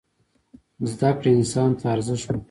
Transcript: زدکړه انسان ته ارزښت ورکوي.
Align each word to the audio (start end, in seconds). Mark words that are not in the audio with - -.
زدکړه 0.91 1.29
انسان 1.37 1.69
ته 1.79 1.85
ارزښت 1.95 2.25
ورکوي. 2.27 2.39